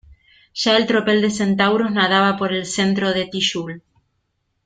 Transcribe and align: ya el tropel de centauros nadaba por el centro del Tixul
ya 0.61 0.75
el 0.77 0.87
tropel 0.87 1.21
de 1.21 1.29
centauros 1.29 1.91
nadaba 1.91 2.35
por 2.35 2.53
el 2.53 2.65
centro 2.65 3.13
del 3.13 3.29
Tixul 3.29 3.83